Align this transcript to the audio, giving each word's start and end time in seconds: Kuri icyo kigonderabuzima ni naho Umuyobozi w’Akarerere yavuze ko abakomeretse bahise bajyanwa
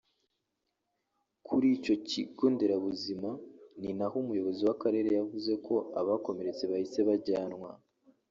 Kuri 1.45 1.67
icyo 1.77 1.95
kigonderabuzima 2.07 3.29
ni 3.81 3.91
naho 3.97 4.15
Umuyobozi 4.23 4.61
w’Akarerere 4.67 5.15
yavuze 5.21 5.53
ko 5.65 5.75
abakomeretse 5.99 6.63
bahise 6.71 6.99
bajyanwa 7.09 7.69